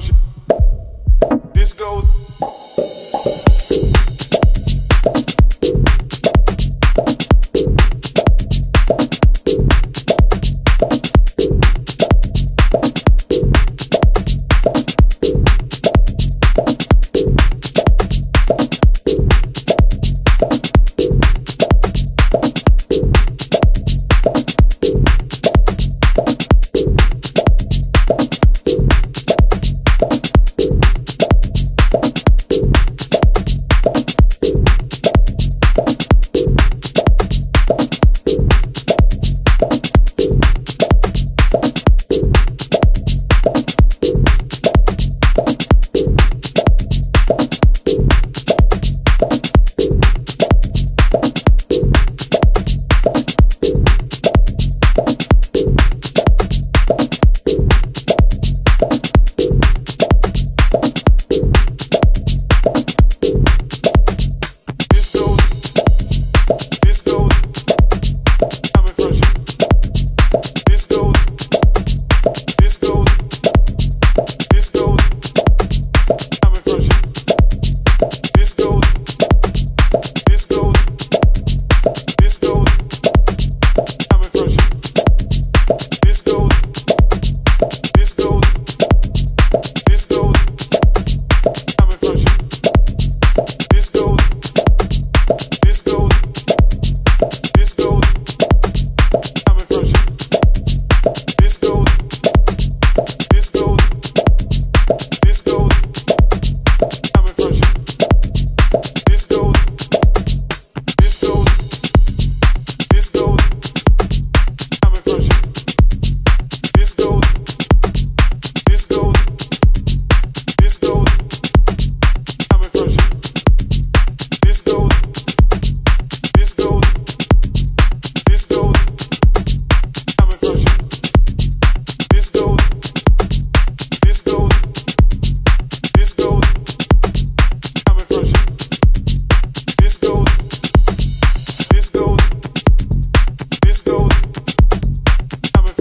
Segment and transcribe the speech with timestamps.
[0.00, 0.23] from